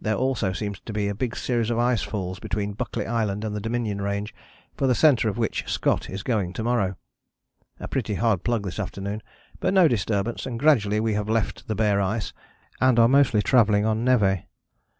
[0.00, 3.56] There also seems to be a big series of ice falls between Buckley Island and
[3.56, 4.32] the Dominion Range,
[4.76, 6.94] for the centre of which Scott is going to morrow.
[7.80, 9.20] A pretty hard plug this afternoon,
[9.58, 12.32] but no disturbance, and gradually we have left the bare ice,
[12.80, 14.44] and are mostly travelling on névé.